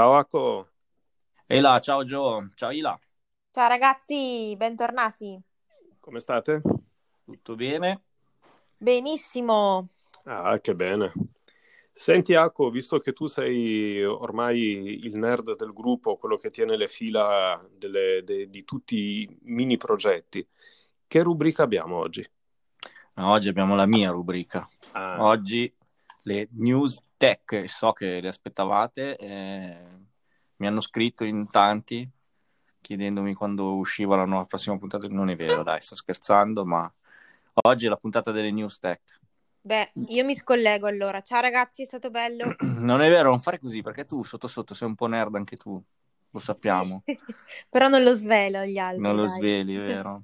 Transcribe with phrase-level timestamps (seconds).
[0.00, 0.68] Ciao Acco.
[1.46, 2.98] Ela, ciao Gio, ciao Ila.
[3.50, 5.38] Ciao ragazzi, bentornati.
[6.00, 6.62] Come state?
[7.22, 8.04] Tutto bene?
[8.78, 9.90] Benissimo.
[10.24, 11.12] Ah, che bene.
[11.92, 16.88] Senti Acco, visto che tu sei ormai il nerd del gruppo, quello che tiene le
[16.88, 20.48] fila delle, de, di tutti i mini progetti,
[21.06, 22.26] che rubrica abbiamo oggi?
[23.16, 24.66] No, oggi abbiamo la mia rubrica.
[24.92, 25.22] Ah.
[25.22, 25.70] Oggi
[26.22, 29.76] le news tech, so che le aspettavate, eh,
[30.56, 32.08] mi hanno scritto in tanti
[32.80, 35.06] chiedendomi quando usciva la nuova prossima puntata.
[35.08, 36.92] Non è vero, dai, sto scherzando, ma
[37.62, 39.20] oggi è la puntata delle news tech.
[39.62, 41.20] Beh, io mi scollego allora.
[41.20, 42.56] Ciao ragazzi, è stato bello.
[42.80, 45.56] Non è vero, non fare così perché tu sotto sotto sei un po' nerd anche
[45.56, 45.80] tu,
[46.30, 47.04] lo sappiamo.
[47.68, 49.02] Però non lo svelo agli altri.
[49.02, 49.36] Non lo dai.
[49.36, 50.22] sveli, è vero.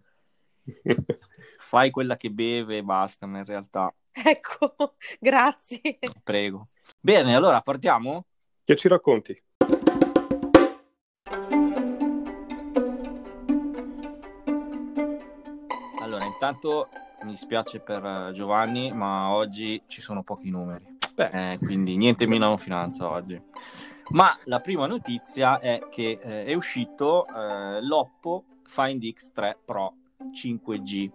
[1.61, 3.95] Fai quella che beve e basta, ma in realtà,
[4.25, 4.75] Ecco,
[5.21, 5.99] grazie.
[6.23, 6.69] prego.
[7.01, 8.25] Bene, allora partiamo?
[8.65, 9.39] Che ci racconti?
[16.01, 16.89] Allora, intanto
[17.23, 20.95] mi dispiace per eh, Giovanni, ma oggi ci sono pochi numeri.
[21.15, 23.41] Beh, Eh, quindi niente Milano Finanza oggi.
[24.11, 29.95] Ma la prima notizia è che eh, è uscito eh, l'Oppo Find X3 Pro
[30.33, 31.11] 5G.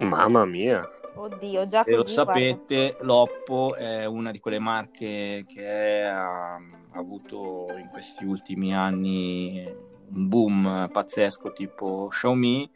[0.00, 0.86] mamma mia.
[1.16, 2.14] Oddio, già E lo così.
[2.14, 2.32] guarda.
[2.32, 6.60] sapete, l'Oppo è una di quelle marche che ha, ha
[6.94, 9.64] avuto in questi ultimi anni
[10.10, 12.70] un boom pazzesco tipo Xiaomi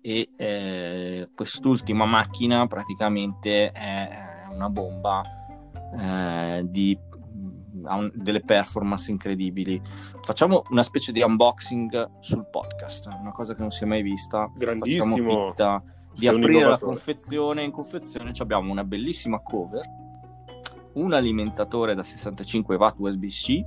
[0.00, 4.08] e eh, quest'ultima macchina praticamente è
[4.50, 5.22] una bomba
[5.98, 6.98] eh, di
[7.84, 9.80] ha un- delle performance incredibili.
[10.22, 14.50] Facciamo una specie di unboxing sul podcast, una cosa che non si è mai vista.
[14.54, 15.16] Grandissimo.
[15.16, 15.82] Facciamo finta
[16.18, 17.62] di Sei aprire la confezione.
[17.62, 19.88] In confezione ci abbiamo una bellissima cover,
[20.94, 23.64] un alimentatore da 65 watt USB-C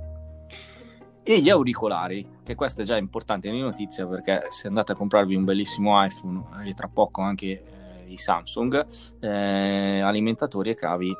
[1.22, 5.34] e gli auricolari, che questo è già importante in notizia perché se andate a comprarvi
[5.34, 8.86] un bellissimo iPhone e tra poco anche eh, i Samsung,
[9.20, 11.14] eh, alimentatori e cavi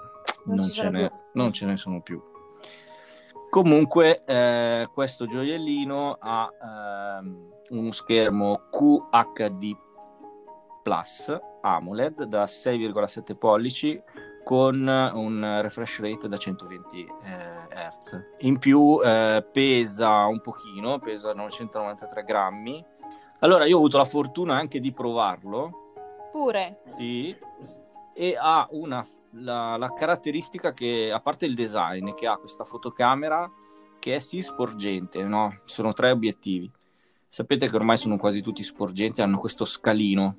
[0.44, 2.20] Non non, ce ne, non ce ne sono più.
[3.48, 6.50] Comunque, eh, questo gioiellino ha
[7.20, 9.76] ehm, uno schermo QHD
[10.82, 14.02] Plus AMOLED da 6,7 pollici
[14.44, 18.20] con un refresh rate da 120 eh, Hz.
[18.40, 22.84] In più eh, pesa un pochino, pesa 993 grammi.
[23.40, 25.92] Allora, io ho avuto la fortuna anche di provarlo
[26.32, 26.82] Pure.
[26.96, 27.36] sì,
[28.14, 33.50] e ha una, la, la caratteristica che, a parte il design, che ha questa fotocamera
[33.98, 35.60] che è sì sporgente, no?
[35.64, 36.68] Sono tre obiettivi.
[37.28, 40.36] Sapete che ormai sono quasi tutti sporgenti, hanno questo scalino,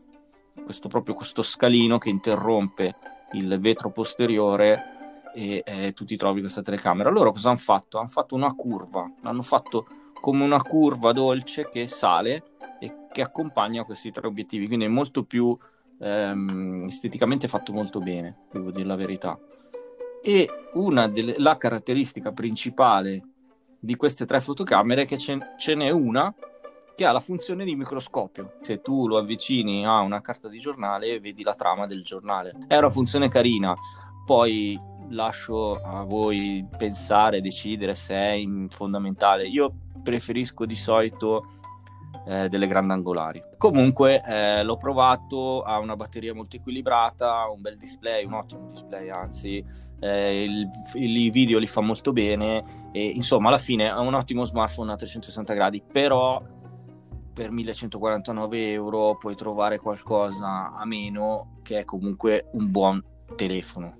[0.63, 2.95] questo proprio questo scalino che interrompe
[3.33, 4.93] il vetro posteriore
[5.33, 7.09] e eh, tu ti trovi questa telecamera.
[7.09, 7.97] Loro cosa hanno fatto?
[7.97, 9.87] Hanno fatto una curva, l'hanno fatto
[10.19, 12.43] come una curva dolce che sale
[12.79, 15.57] e che accompagna questi tre obiettivi, quindi è molto più
[15.99, 19.37] ehm, esteticamente fatto molto bene, devo dire la verità.
[20.21, 23.21] E una delle, la caratteristica principale
[23.79, 26.33] di queste tre fotocamere è che ce, ce n'è una
[26.95, 28.53] che ha la funzione di microscopio.
[28.61, 32.53] Se tu lo avvicini a una carta di giornale, vedi la trama del giornale.
[32.67, 33.73] È una funzione carina,
[34.25, 39.47] poi lascio a voi pensare, decidere se è fondamentale.
[39.47, 39.71] Io
[40.01, 41.45] preferisco di solito
[42.25, 43.41] eh, delle grandangolari.
[43.57, 49.09] Comunque eh, l'ho provato, ha una batteria molto equilibrata, un bel display, un ottimo display
[49.09, 49.63] anzi,
[49.99, 54.45] eh, il- i video li fa molto bene e insomma alla fine è un ottimo
[54.45, 56.41] smartphone a 360 gradi, però
[57.33, 63.03] per 1149 euro puoi trovare qualcosa a meno che è comunque un buon
[63.35, 63.97] telefono.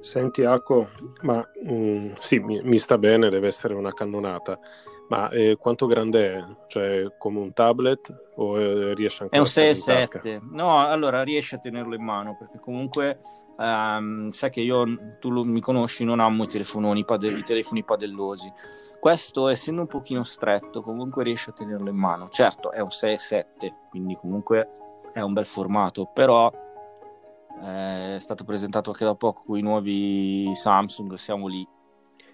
[0.00, 0.90] Senti Acco,
[1.22, 4.58] ma mm, sì, mi, mi sta bene, deve essere una cannonata.
[5.08, 6.44] Ma eh, quanto grande è?
[6.66, 10.20] Cioè, come un tablet o eh, riesce È ancora un a stare in tasca?
[10.20, 10.40] 6,7.
[10.50, 13.16] No, allora riesci a tenerlo in mano perché comunque
[13.56, 14.84] ehm, sai che io,
[15.20, 18.52] tu lo- mi conosci, non amo i telefononi, pade- i telefoni padellosi.
[18.98, 22.28] Questo, essendo un pochino stretto, comunque riesci a tenerlo in mano.
[22.28, 24.70] Certo, è un 6,7, quindi comunque
[25.12, 26.50] è un bel formato, però
[27.62, 31.66] eh, è stato presentato anche da poco con i nuovi Samsung, siamo lì.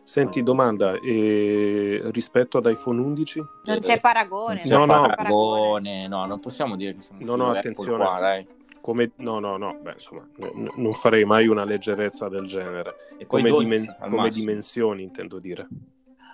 [0.04, 3.43] Senti, domanda, eh, rispetto ad iPhone 11?
[3.64, 4.54] Non c'è paragone.
[4.54, 5.06] Non c'è No, no.
[5.14, 8.04] paragone, no, non possiamo dire che siamo No, no, attenzione.
[8.04, 8.44] Qua, dai.
[8.81, 9.12] Come...
[9.16, 12.94] No, no, no, beh, insomma, n- non farei mai una leggerezza del genere.
[13.16, 15.69] E Come, 12 dimen- come dimensioni, intendo dire.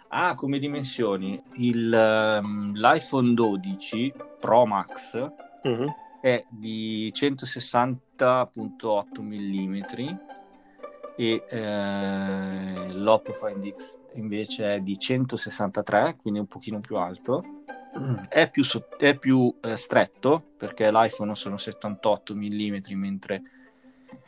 [0.08, 5.30] Ah, come dimensioni, il, ehm, l'iPhone 12 Pro Max
[6.22, 9.80] è di 160.8 mm
[11.20, 17.42] e eh, l'Oppo Find X invece è di 163, quindi un pochino più alto.
[18.28, 18.62] È più,
[18.98, 23.42] è più eh, stretto perché l'iPhone sono 78 mm mentre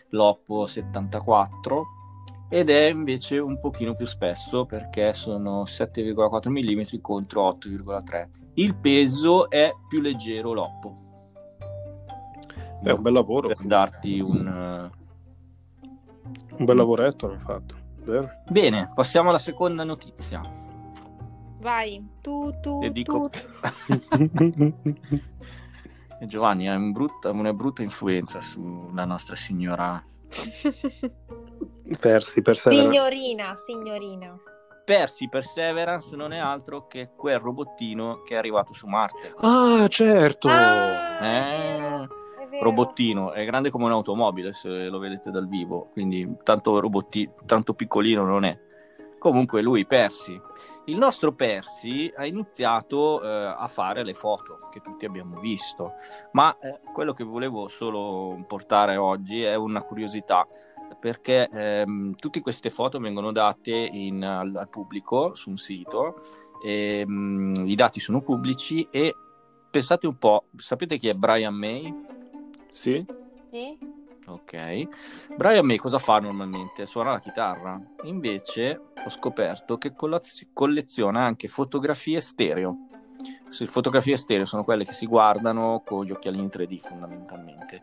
[0.09, 1.85] l'Oppo 74
[2.49, 8.29] ed è invece un pochino più spesso perché sono 7,4 mm contro 8,3.
[8.55, 10.97] Il peso è più leggero l'Oppo.
[12.83, 13.47] È un bel lavoro.
[13.47, 14.91] Per darti un,
[16.57, 17.77] un bel lavoretto hanno fatto.
[18.03, 18.43] Bene.
[18.49, 20.41] Bene, passiamo alla seconda notizia.
[21.59, 23.29] Vai, tu, tu, e dico...
[23.29, 23.39] tu.
[26.27, 30.03] Giovanni ha un brutta, una brutta influenza sulla nostra signora
[31.99, 32.91] Persi, Perseverance.
[32.91, 34.39] Signorina, signorina.
[34.85, 39.35] Persi Perseverance non è altro che quel robottino che è arrivato su Marte.
[39.39, 40.49] Ah, certo!
[40.49, 42.09] Ah, Eh,
[42.61, 48.25] robottino, è grande come un'automobile se lo vedete dal vivo, quindi tanto, robotti, tanto piccolino
[48.25, 48.59] non è.
[49.19, 50.41] Comunque lui, Persi.
[50.87, 55.93] Il nostro Persi ha iniziato eh, a fare le foto che tutti abbiamo visto,
[56.33, 60.47] ma eh, quello che volevo solo portare oggi è una curiosità,
[60.99, 66.15] perché ehm, tutte queste foto vengono date in- al, al pubblico su un sito,
[66.65, 69.15] e, mm, i dati sono pubblici e
[69.71, 72.19] pensate un po', sapete chi è Brian May?
[72.73, 73.05] Sì?
[73.51, 73.79] Sì?
[74.27, 74.89] Ok.
[75.37, 76.87] Brian May cosa fa normalmente?
[76.87, 77.81] Suona la chitarra.
[78.05, 79.93] Invece ho scoperto che
[80.53, 82.87] colleziona anche fotografie stereo.
[83.49, 87.81] Se fotografie stereo sono quelle che si guardano con gli occhialini 3D fondamentalmente.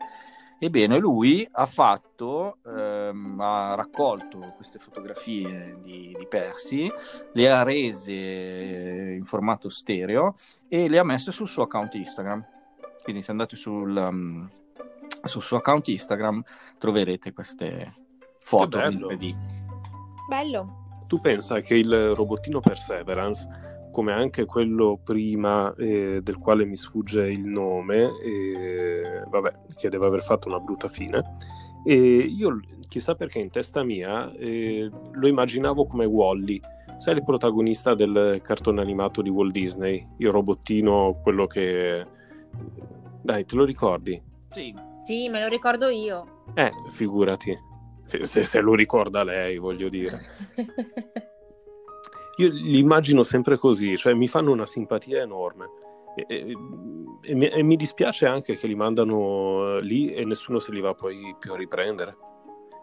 [0.60, 6.90] Ebbene, lui ha fatto, ehm, ha raccolto queste fotografie di, di Persi,
[7.32, 10.34] le ha rese eh, in formato stereo
[10.66, 12.44] e le ha messe sul suo account Instagram.
[13.04, 14.48] Quindi se andate sul, um,
[15.24, 16.42] sul suo account Instagram
[16.78, 17.92] troverete queste
[18.40, 19.08] foto in bello.
[19.08, 19.36] 3D.
[20.28, 21.04] Bello.
[21.06, 27.30] Tu pensa che il robottino Perseverance, come anche quello prima eh, del quale mi sfugge
[27.30, 31.36] il nome, eh, vabbè, che deve aver fatto una brutta fine,
[31.84, 36.60] e io chissà perché in testa mia eh, lo immaginavo come Wally,
[36.98, 42.06] sai il protagonista del cartone animato di Walt Disney, il robottino, quello che...
[43.22, 44.20] Dai, te lo ricordi?
[44.50, 44.74] Sì,
[45.08, 46.42] Sì, me lo ricordo io.
[46.52, 47.58] Eh, figurati,
[48.04, 50.20] se, se lo ricorda lei, voglio dire.
[52.36, 55.66] Io li immagino sempre così, cioè mi fanno una simpatia enorme.
[56.14, 56.56] E, e-
[57.22, 60.80] e mi, e mi dispiace anche che li mandano eh, lì e nessuno se li
[60.80, 62.14] va poi più a riprendere.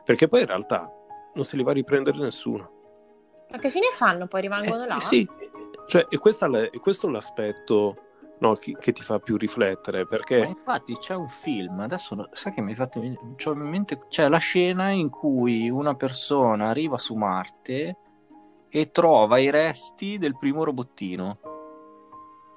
[0.04, 0.92] Perché poi in realtà
[1.36, 2.72] non se li va a riprendere nessuno.
[3.52, 4.26] Ma che fine fanno?
[4.28, 5.00] Poi rimangono Eh, là?
[5.00, 5.26] sì,
[5.88, 7.96] cioè, e, è- e questo è l'aspetto
[8.40, 12.54] no, che, che ti fa più riflettere, ma perché infatti c'è un film, adesso sai
[12.54, 13.00] che mi hai fatto
[13.36, 17.98] c'ho in mente, c'è la scena in cui una persona arriva su Marte
[18.70, 21.38] e trova i resti del primo robottino.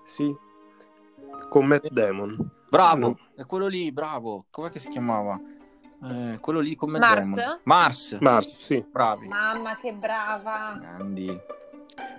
[0.04, 0.34] sì,
[1.48, 2.50] con Matt Damon.
[2.68, 3.18] Bravo, No.
[3.34, 4.44] è quello lì, bravo.
[4.50, 5.40] Com'è che si chiamava?
[6.02, 7.34] Eh, quello lì con Matt Mars?
[7.34, 7.60] Damon.
[7.62, 8.18] Mars.
[8.20, 8.84] Mars, sì.
[8.90, 9.28] Bravi.
[9.28, 10.76] Mamma, che brava.
[10.78, 11.40] Grandi.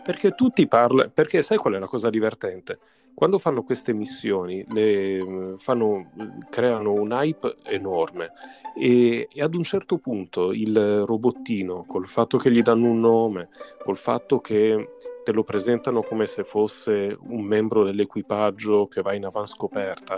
[0.03, 2.79] Perché tutti parlano, perché sai qual è la cosa divertente?
[3.13, 6.09] Quando fanno queste missioni, le, fanno,
[6.49, 8.31] creano un hype enorme
[8.77, 13.49] e, e ad un certo punto il robottino, col fatto che gli danno un nome,
[13.83, 19.25] col fatto che te lo presentano come se fosse un membro dell'equipaggio che va in
[19.25, 20.17] avanscoperta,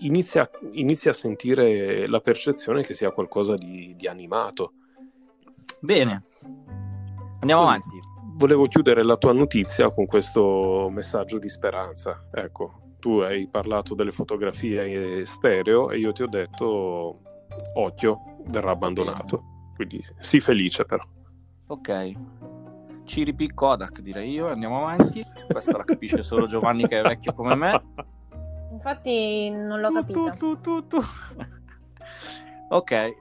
[0.00, 4.72] inizia, inizia a sentire la percezione che sia qualcosa di, di animato.
[5.80, 6.22] Bene.
[7.40, 7.74] Andiamo Così.
[7.74, 8.13] avanti.
[8.34, 12.28] Volevo chiudere la tua notizia con questo messaggio di speranza.
[12.32, 17.20] Ecco, tu hai parlato delle fotografie stereo e io ti ho detto
[17.74, 19.70] occhio, verrà abbandonato.
[19.74, 21.04] Quindi sii felice però.
[21.66, 22.12] Ok.
[23.04, 25.24] Ciripi Kodak direi io, andiamo avanti.
[25.48, 27.82] Questa la capisce solo Giovanni che è vecchio come me.
[28.70, 30.98] Infatti non l'ho tu, tu, tu, tu.
[32.70, 33.12] Ok,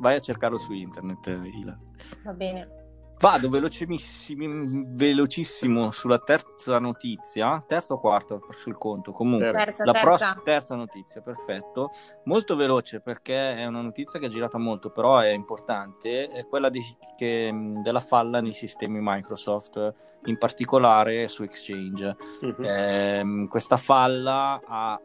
[0.00, 1.78] vai a cercarlo su internet, Ila.
[2.24, 2.77] Va bene.
[3.20, 9.10] Vado velocissimo, velocissimo sulla terza notizia, terza o quarta, il conto.
[9.10, 10.06] Comunque, Terza, la terza.
[10.06, 11.88] prossima terza notizia, perfetto.
[12.24, 16.28] Molto veloce perché è una notizia che è girata molto, però è importante.
[16.28, 16.80] È quella di-
[17.16, 19.94] che- della falla nei sistemi Microsoft,
[20.26, 22.16] in particolare su Exchange.
[22.42, 22.64] Mhm.
[22.64, 25.00] Ehm, questa falla ha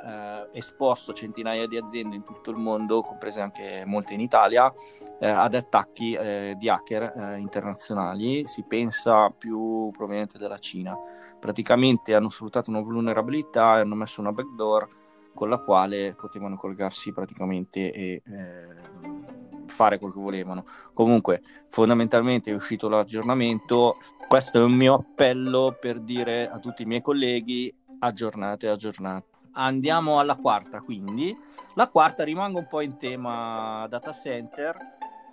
[0.51, 4.71] eh, esposto centinaia di aziende in tutto il mondo, comprese anche molte in Italia,
[5.19, 7.39] eh, ad attacchi eh, di hacker eh,
[8.03, 8.47] internazionali.
[8.47, 10.95] Si pensa più proveniente dalla Cina.
[11.39, 15.01] Praticamente hanno sfruttato una vulnerabilità e hanno messo una backdoor
[15.33, 18.67] con la quale potevano collegarsi praticamente e eh,
[19.65, 20.65] fare quello che volevano.
[20.93, 23.97] Comunque, fondamentalmente è uscito l'aggiornamento.
[24.27, 29.31] Questo è un mio appello per dire a tutti i miei colleghi aggiornate, aggiornate.
[29.53, 31.35] Andiamo alla quarta, quindi.
[31.75, 34.75] La quarta rimango un po' in tema data center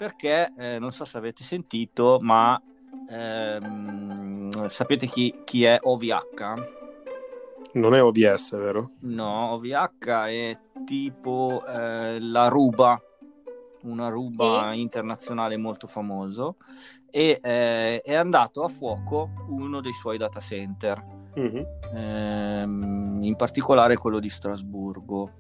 [0.01, 2.59] perché eh, non so se avete sentito, ma
[3.07, 6.69] ehm, sapete chi, chi è OVH?
[7.75, 8.93] Non è OVS, vero?
[9.01, 12.99] No, OVH è tipo eh, la Ruba,
[13.83, 14.81] una Ruba sì.
[14.81, 16.57] internazionale molto famoso,
[17.11, 21.05] e eh, è andato a fuoco uno dei suoi data center,
[21.39, 21.63] mm-hmm.
[21.95, 25.31] ehm, in particolare quello di Strasburgo.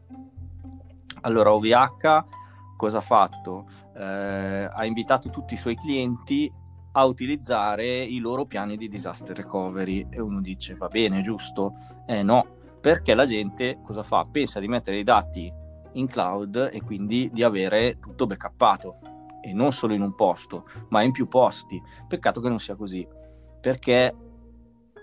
[1.23, 2.39] Allora, OVH
[2.80, 3.66] cosa ha fatto?
[3.94, 6.50] Eh, ha invitato tutti i suoi clienti
[6.92, 11.75] a utilizzare i loro piani di disaster recovery e uno dice va bene, giusto?
[12.06, 12.46] Eh no,
[12.80, 14.26] perché la gente cosa fa?
[14.32, 15.52] Pensa di mettere i dati
[15.92, 18.96] in cloud e quindi di avere tutto backuppato
[19.42, 21.78] e non solo in un posto, ma in più posti.
[22.08, 23.06] Peccato che non sia così,
[23.60, 24.16] perché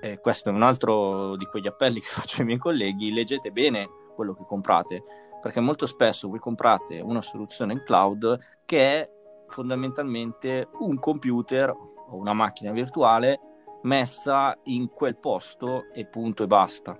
[0.01, 3.87] eh, questo è un altro di quegli appelli che faccio ai miei colleghi, leggete bene
[4.15, 5.03] quello che comprate,
[5.41, 9.11] perché molto spesso voi comprate una soluzione in cloud che è
[9.47, 13.39] fondamentalmente un computer o una macchina virtuale
[13.83, 16.99] messa in quel posto e punto e basta.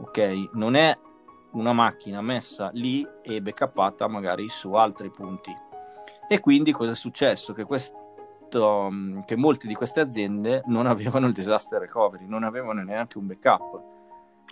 [0.00, 0.50] Ok?
[0.52, 0.96] Non è
[1.52, 5.54] una macchina messa lì e backuppata magari su altri punti.
[6.28, 7.52] E quindi cosa è successo?
[7.52, 12.82] Che, questo, mm, che molte di queste aziende non avevano il disaster recovery, non avevano
[12.82, 13.82] neanche un backup.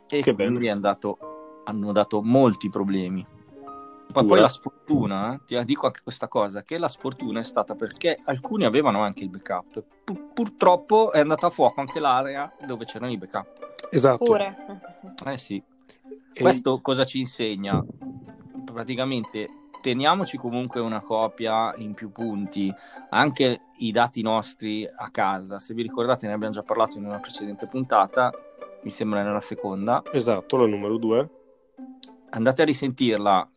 [0.09, 1.19] E che quindi andato,
[1.67, 3.25] hanno dato molti problemi.
[4.15, 7.75] Ma poi la sfortuna, eh, ti dico anche questa cosa, che la sfortuna è stata
[7.75, 9.85] perché alcuni avevano anche il backup.
[10.05, 13.75] Pur- purtroppo è andata a fuoco anche l'area dove c'erano i backup.
[13.91, 14.25] Esatto.
[14.25, 14.57] Pure.
[15.27, 15.63] Eh sì.
[16.33, 16.41] E...
[16.41, 17.85] Questo cosa ci insegna?
[18.65, 19.49] Praticamente
[19.83, 22.73] teniamoci comunque una copia in più punti,
[23.11, 25.59] anche i dati nostri a casa.
[25.59, 28.33] Se vi ricordate ne abbiamo già parlato in una precedente puntata,
[28.83, 30.03] mi sembra nella seconda.
[30.13, 31.36] Esatto, la numero due.
[32.31, 33.49] Andate a risentirla,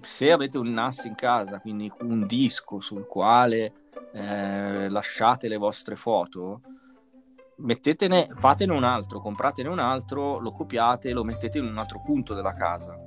[0.00, 3.72] se avete un NAS in casa, quindi un disco sul quale
[4.12, 6.60] eh, lasciate le vostre foto,
[7.58, 12.02] mettetene, fatene un altro, compratene un altro, lo copiate e lo mettete in un altro
[12.04, 12.98] punto della casa.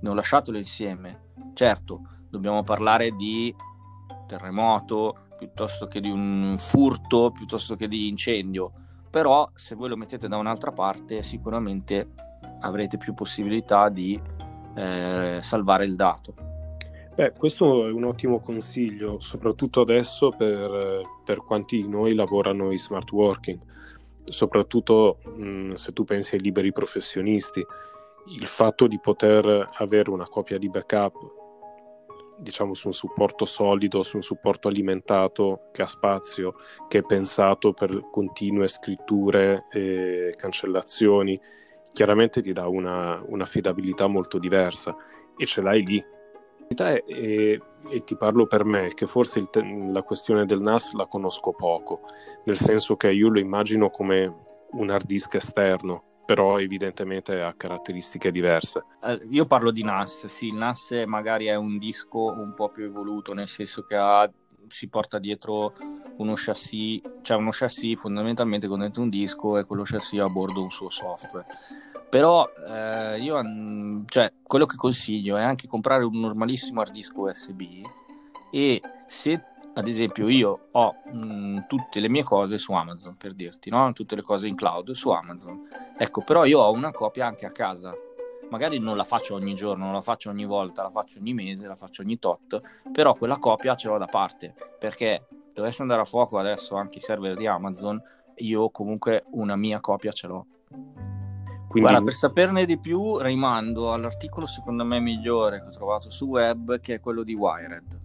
[0.00, 1.32] Non lasciatelo insieme.
[1.54, 3.54] Certo, dobbiamo parlare di
[4.26, 8.72] terremoto piuttosto che di un furto, piuttosto che di incendio.
[9.10, 12.10] Però se voi lo mettete da un'altra parte sicuramente
[12.60, 14.20] avrete più possibilità di
[14.74, 16.34] eh, salvare il dato.
[17.14, 22.78] Beh, questo è un ottimo consiglio, soprattutto adesso per, per quanti di noi lavorano in
[22.78, 23.58] smart working,
[24.24, 27.64] soprattutto mh, se tu pensi ai liberi professionisti.
[28.28, 31.42] Il fatto di poter avere una copia di backup,
[32.38, 36.56] diciamo su un supporto solido, su un supporto alimentato che ha spazio,
[36.88, 41.40] che è pensato per continue scritture e cancellazioni,
[41.94, 44.94] chiaramente ti dà una, un'affidabilità molto diversa
[45.36, 46.04] e ce l'hai lì.
[46.66, 51.06] E, e, e ti parlo per me, che forse il, la questione del NAS la
[51.06, 52.00] conosco poco,
[52.44, 54.34] nel senso che io lo immagino come
[54.72, 58.82] un hard disk esterno, però evidentemente ha caratteristiche diverse.
[59.02, 62.84] Eh, io parlo di NAS, sì, il NAS magari è un disco un po' più
[62.84, 64.28] evoluto, nel senso che ha
[64.68, 65.72] si porta dietro
[66.16, 70.28] uno chassis, cioè uno chassis fondamentalmente con dentro un disco e quello chassis ha a
[70.28, 71.46] bordo un suo software.
[72.08, 77.62] Però eh, io, cioè, quello che consiglio è anche comprare un normalissimo hard disk USB
[78.52, 79.42] e se
[79.76, 83.92] ad esempio io ho mh, tutte le mie cose su Amazon per dirti, no?
[83.92, 85.68] tutte le cose in cloud su Amazon,
[85.98, 87.92] ecco però io ho una copia anche a casa
[88.54, 91.66] magari non la faccio ogni giorno, non la faccio ogni volta, la faccio ogni mese,
[91.66, 92.60] la faccio ogni tot,
[92.92, 97.00] però quella copia ce l'ho da parte, perché dovesse andare a fuoco adesso anche i
[97.00, 98.00] server di Amazon,
[98.36, 100.46] io comunque una mia copia ce l'ho.
[100.68, 101.90] Quindi...
[101.90, 106.78] Guarda, per saperne di più rimando all'articolo secondo me migliore che ho trovato su web,
[106.78, 108.02] che è quello di Wired.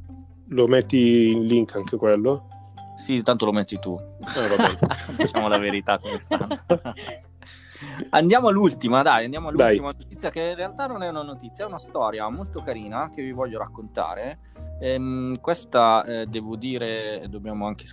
[0.48, 2.48] Lo metti in link anche quello?
[2.96, 3.96] Sì, tanto lo metti tu.
[3.96, 6.48] Eh, diciamo la verità come stanno.
[8.10, 10.04] Andiamo all'ultima, dai, andiamo all'ultima dai.
[10.04, 13.32] notizia che in realtà non è una notizia, è una storia molto carina che vi
[13.32, 14.40] voglio raccontare.
[14.80, 17.86] Ehm, questa eh, devo dire, dobbiamo anche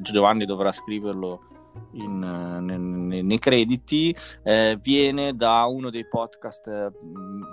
[0.00, 1.52] Giovanni dovrà scriverlo
[1.92, 6.90] in, nei, nei, crediti eh, viene da uno dei podcast eh,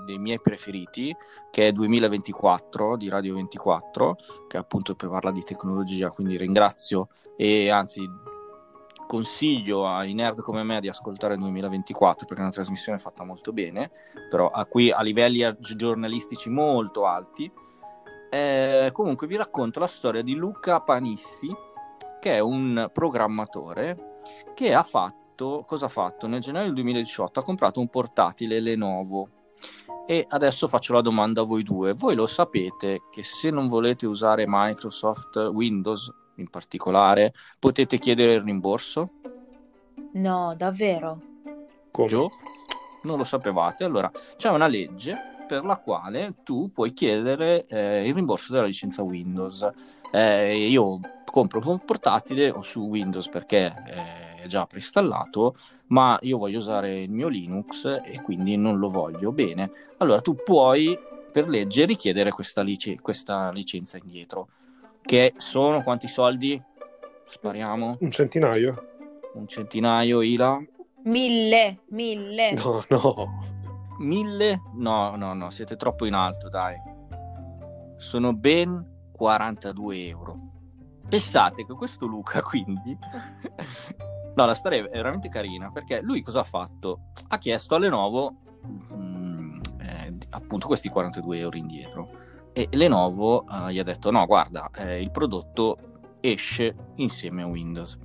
[0.05, 1.15] dei miei preferiti
[1.49, 8.07] che è 2024 di Radio 24 che appunto parla di tecnologia quindi ringrazio e anzi
[9.11, 13.91] consiglio ai nerd come me di ascoltare 2024 perché è una trasmissione fatta molto bene,
[14.29, 17.51] però a qui a livelli giornalistici molto alti.
[18.29, 21.53] Eh, comunque vi racconto la storia di Luca Panissi,
[22.21, 24.13] che è un programmatore
[24.53, 26.27] che ha fatto, cosa ha fatto?
[26.27, 29.27] Nel gennaio del 2018 ha comprato un portatile Lenovo
[30.07, 31.93] e adesso faccio la domanda a voi due.
[31.93, 38.41] Voi lo sapete che se non volete usare Microsoft Windows in particolare, potete chiedere il
[38.41, 39.09] rimborso?
[40.13, 41.21] No, davvero?
[41.91, 42.07] Come?
[42.07, 42.31] Gio?
[43.03, 43.83] Non lo sapevate?
[43.83, 49.01] Allora, c'è una legge per la quale tu puoi chiedere eh, il rimborso della licenza
[49.01, 49.69] Windows.
[50.11, 55.55] Eh, io compro un portatile o su Windows perché è già preinstallato,
[55.87, 59.31] ma io voglio usare il mio Linux e quindi non lo voglio.
[59.31, 60.97] Bene, allora tu puoi
[61.31, 64.47] per legge richiedere questa, lic- questa licenza indietro.
[65.01, 66.61] Che sono quanti soldi?
[67.25, 67.97] Spariamo.
[67.99, 68.87] Un centinaio?
[69.33, 70.61] Un centinaio, Ila?
[71.03, 72.51] Mille, mille.
[72.53, 73.59] No, no.
[73.99, 74.61] Mille?
[74.73, 76.75] No, no, no, siete troppo in alto, dai.
[77.97, 80.39] Sono ben 42 euro.
[81.07, 82.97] Pensate che questo Luca, quindi...
[84.35, 87.11] no, la storia è veramente carina, perché lui cosa ha fatto?
[87.27, 88.35] Ha chiesto a Lenovo
[88.93, 92.09] mm, eh, appunto questi 42 euro indietro.
[92.53, 95.77] E Lenovo eh, gli ha detto, no, guarda, eh, il prodotto
[96.19, 97.97] esce insieme a Windows.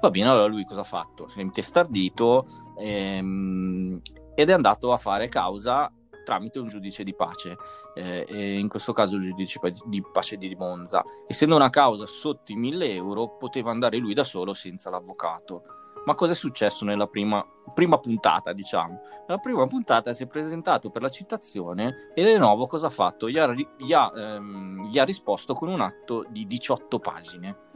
[0.00, 1.28] Va bene, allora lui cosa ha fatto?
[1.28, 2.46] Si è intestardito
[2.78, 4.00] ehm,
[4.34, 5.92] ed è andato a fare causa
[6.28, 7.56] tramite un giudice di pace,
[7.94, 11.02] eh, in questo caso il giudice di pace di Monza.
[11.26, 15.62] Essendo una causa sotto i 1000 euro, poteva andare lui da solo senza l'avvocato.
[16.04, 19.00] Ma cosa è successo nella prima, prima puntata, diciamo?
[19.26, 23.28] Nella prima puntata si è presentato per la citazione e Lenovo cosa ha fatto?
[23.28, 27.66] Gli ha, gli ha, ehm, gli ha risposto con un atto di 18 pagine.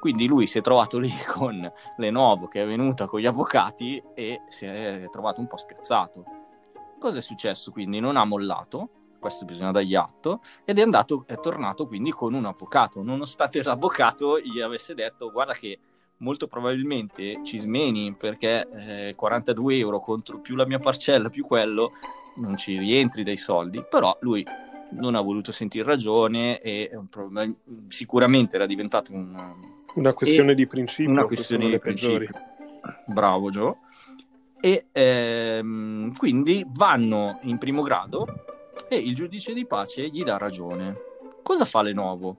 [0.00, 4.42] Quindi lui si è trovato lì con Lenovo che è venuta con gli avvocati e
[4.48, 6.24] si è trovato un po' spiazzato.
[6.98, 8.00] Cosa è successo quindi?
[8.00, 12.44] Non ha mollato, questo bisogna dargli atto, ed è andato, è tornato quindi con un
[12.44, 15.78] avvocato, nonostante l'avvocato gli avesse detto guarda che
[16.22, 21.90] molto probabilmente ci smeni perché eh, 42 euro contro più la mia parcella più quello
[22.36, 24.44] non ci rientri dei soldi, però lui
[24.92, 26.90] non ha voluto sentire ragione e
[27.88, 29.70] sicuramente era diventato un...
[29.94, 31.12] Una questione di principio.
[31.12, 32.30] Una questione di principio.
[33.06, 33.78] Bravo Gio.
[34.58, 38.26] E ehm, quindi vanno in primo grado
[38.88, 40.96] e il giudice di pace gli dà ragione.
[41.42, 42.36] Cosa fa Lenovo?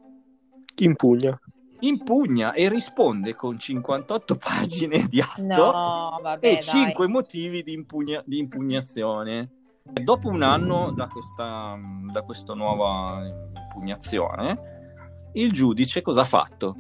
[0.78, 1.40] Impugna.
[1.84, 6.64] Impugna e risponde con 58 pagine di atto No, vabbè, e dai.
[6.64, 9.50] 5 motivi di, impugna- di impugnazione.
[9.84, 11.78] Dopo un anno da questa,
[12.10, 13.22] da questa nuova
[13.54, 16.76] impugnazione, il giudice cosa ha fatto?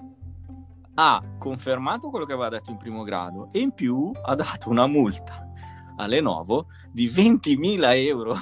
[0.94, 4.88] Ha confermato quello che aveva detto in primo grado e in più ha dato una
[4.88, 5.46] multa
[5.98, 8.36] a Lenovo di 20.000 euro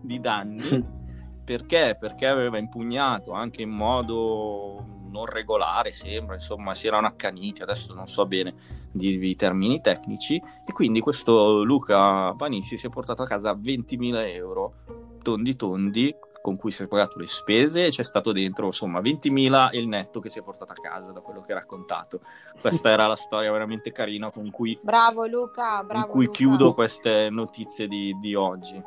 [0.00, 0.96] di danni
[1.44, 1.96] perché?
[1.98, 8.06] Perché aveva impugnato anche in modo non regolare, sembra, insomma, si erano accaniti, adesso non
[8.06, 8.54] so bene
[8.92, 14.26] dirvi i termini tecnici, e quindi questo Luca Panissi si è portato a casa 20.000
[14.34, 14.74] euro
[15.22, 19.70] tondi tondi con cui si è pagato le spese e c'è stato dentro insomma 20.000
[19.72, 22.20] e il netto che si è portato a casa da quello che ha raccontato
[22.60, 26.36] questa era la storia veramente carina con cui, Bravo Luca, bravo con cui Luca.
[26.38, 28.82] chiudo queste notizie di, di oggi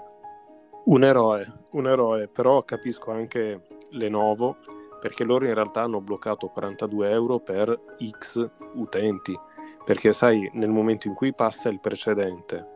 [0.86, 4.58] Un eroe, un eroe, però capisco anche Lenovo
[5.02, 9.38] perché loro in realtà hanno bloccato 42 euro per X utenti,
[9.84, 12.68] perché sai, nel momento in cui passa il precedente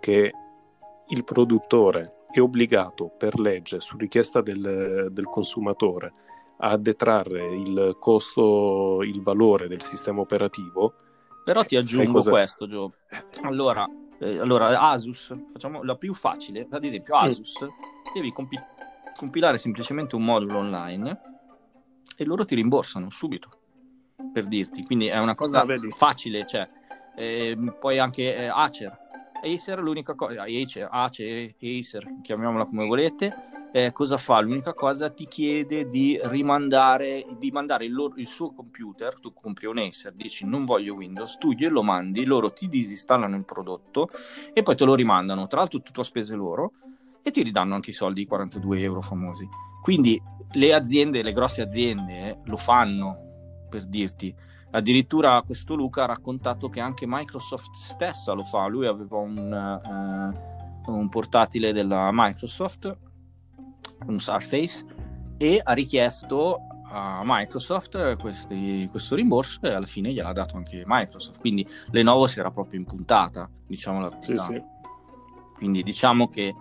[0.00, 0.32] che
[1.08, 6.12] il produttore è obbligato per legge, su richiesta del, del consumatore,
[6.58, 10.94] a detrarre il costo, il valore del sistema operativo,
[11.44, 12.92] Però ti Sai aggiungo questo, Gio.
[13.42, 13.84] Allora,
[14.20, 16.68] eh, allora, Asus, facciamo la più facile.
[16.70, 17.24] Ad esempio, Mm.
[17.24, 17.66] Asus,
[18.14, 18.60] devi compi-
[19.16, 21.31] compilare semplicemente un modulo online
[22.22, 23.50] e loro ti rimborsano subito,
[24.32, 24.84] per dirti.
[24.84, 26.68] Quindi è una cosa Ah, facile, cioè.
[27.16, 28.98] Ehm, poi anche eh, Acer.
[29.42, 33.34] Acer è l'unica cosa, Acer, Acer, Acer, chiamiamola come volete,
[33.72, 34.40] eh, cosa fa?
[34.40, 39.66] L'unica cosa ti chiede di rimandare, di mandare il, loro- il suo computer, tu compri
[39.66, 44.08] un Acer, dici non voglio Windows, tu glielo mandi, loro ti disinstallano il prodotto
[44.52, 46.72] e poi te lo rimandano, tra l'altro tutto a spese loro,
[47.22, 49.48] e ti ridanno anche i soldi, i 42 euro famosi.
[49.80, 50.20] Quindi
[50.52, 54.34] le aziende, le grosse aziende eh, lo fanno, per dirti.
[54.70, 60.90] Addirittura questo Luca ha raccontato che anche Microsoft stessa lo fa, lui aveva un, eh,
[60.90, 62.96] un portatile della Microsoft,
[64.06, 64.84] un Surface,
[65.36, 71.40] e ha richiesto a Microsoft questi- questo rimborso e alla fine gliel'ha dato anche Microsoft.
[71.40, 74.44] Quindi Lenovo si era proprio impuntata, diciamo la sì, verità.
[74.44, 74.62] sì.
[75.54, 76.54] Quindi diciamo che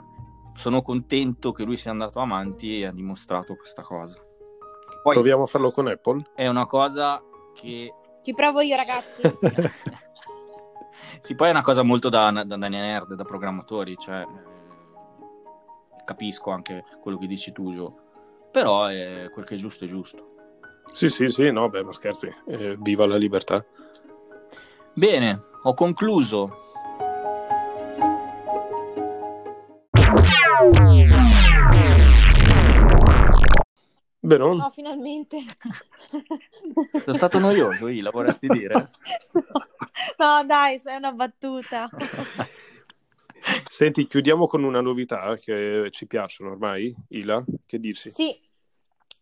[0.53, 4.19] sono contento che lui sia andato avanti e ha dimostrato questa cosa.
[5.03, 6.23] Poi Proviamo a farlo con Apple?
[6.35, 7.21] è una cosa
[7.53, 9.21] che Ci provo io, ragazzi.
[11.21, 14.25] sì, poi è una cosa molto da, da, da nerd, da programmatori, cioè eh,
[16.05, 17.91] capisco anche quello che dici tu, Gio,
[18.51, 20.35] però è quel che è giusto è giusto.
[20.93, 23.65] sì, sì, sì, no, beh, ma scherzi, eh, viva la libertà.
[24.93, 26.70] Bene, ho concluso.
[34.19, 34.58] Beh, non?
[34.58, 35.39] No, finalmente.
[37.04, 38.89] Sono stato noioso, Ila, vorresti dire?
[40.17, 41.89] No, dai, sei una battuta.
[43.67, 48.12] Senti, chiudiamo con una novità che ci piacciono ormai, Ila, che dici?
[48.12, 48.39] Sì,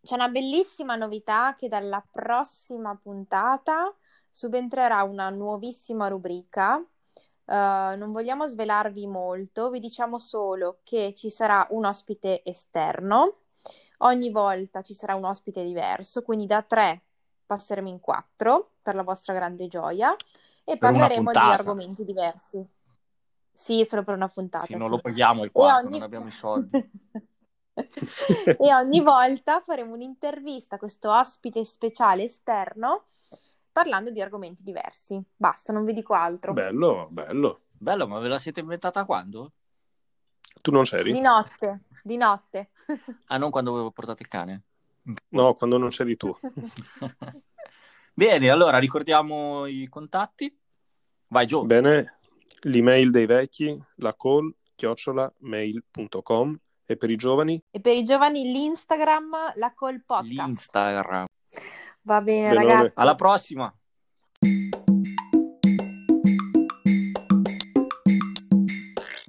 [0.01, 3.95] c'è una bellissima novità che dalla prossima puntata
[4.29, 6.83] subentrerà una nuovissima rubrica.
[7.49, 13.39] Eh, non vogliamo svelarvi molto, vi diciamo solo che ci sarà un ospite esterno.
[13.99, 17.01] Ogni volta ci sarà un ospite diverso, quindi da tre
[17.45, 20.15] passeremo in quattro per la vostra grande gioia
[20.63, 22.63] e parleremo di argomenti diversi.
[23.51, 24.65] Sì, solo per una puntata.
[24.65, 24.95] Sì, non sì.
[24.95, 26.91] lo paghiamo il quarto, ogni- non abbiamo i soldi.
[28.59, 33.05] e ogni volta faremo un'intervista a questo ospite speciale esterno
[33.79, 35.23] parlando di argomenti diversi.
[35.37, 36.51] Basta, non vi dico altro.
[36.51, 37.61] Bello, bello.
[37.77, 39.53] Bello, ma ve la siete inventata quando?
[40.61, 41.13] Tu non c'eri?
[41.13, 42.71] Di notte, di notte.
[43.27, 44.63] Ah, non quando avevo portato il cane?
[45.29, 46.35] No, quando non c'eri tu.
[48.13, 50.53] Bene, allora ricordiamo i contatti.
[51.27, 51.63] Vai, Gio.
[51.63, 52.19] Bene,
[52.63, 57.63] l'email dei vecchi, la call, chiocciola, mail.com e per i giovani?
[57.71, 60.27] E per i giovani l'Instagram, la call podcast.
[60.27, 61.27] L'Instagram.
[62.01, 62.65] Va bene, Benone.
[62.65, 62.99] ragazzi.
[62.99, 63.78] Alla prossima.